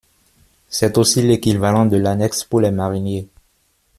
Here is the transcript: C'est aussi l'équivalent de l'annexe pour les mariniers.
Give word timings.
C'est 0.67 0.97
aussi 0.97 1.21
l'équivalent 1.21 1.85
de 1.85 1.95
l'annexe 1.95 2.43
pour 2.43 2.59
les 2.59 2.71
mariniers. 2.71 3.29